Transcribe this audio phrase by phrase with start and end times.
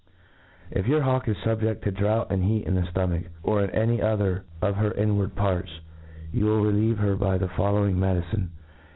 [0.71, 4.01] If your hawk is fubjed to drought and heat in the ftomach, or in any
[4.01, 5.79] other of her inward parts,
[6.33, 8.49] you will relieve her by the following me' dicine.